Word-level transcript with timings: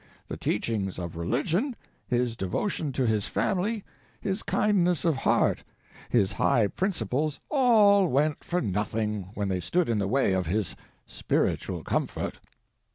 The 0.29 0.35
teachings 0.35 0.97
of 0.97 1.15
religion, 1.15 1.75
his 2.07 2.35
devotion 2.35 2.91
to 2.93 3.05
his 3.05 3.27
family, 3.27 3.83
his 4.19 4.41
kindness 4.41 5.05
of 5.05 5.15
heart, 5.15 5.63
his 6.09 6.31
high 6.33 6.65
principles, 6.69 7.39
all 7.51 8.07
went 8.07 8.43
for 8.43 8.61
nothing 8.61 9.29
when 9.35 9.47
they 9.47 9.59
stood 9.61 9.89
in 9.89 9.99
the 9.99 10.07
way 10.07 10.33
of 10.33 10.47
his 10.47 10.75
spiritual 11.05 11.83
comfort. 11.83 12.39